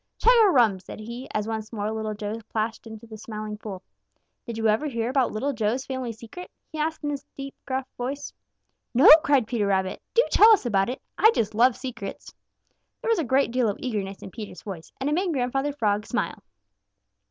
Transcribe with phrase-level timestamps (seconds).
[0.17, 3.83] "Chug a rum!" said he, as once more Little Joe splashed into the Smiling Pool.
[4.47, 7.87] "Did you ever hear about Little Joe's family secret?" he asked in his deep gruff
[7.99, 8.33] voice.
[8.95, 10.01] "No," cried Peter Rabbit.
[10.15, 10.99] "Do tell us about it!
[11.19, 12.33] I just love secrets."
[13.03, 16.07] There was a great deal of eagerness in Peter's voice, and it made Grandfather Frog
[16.07, 16.41] smile.